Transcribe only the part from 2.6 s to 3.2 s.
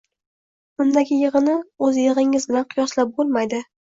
qiyoslab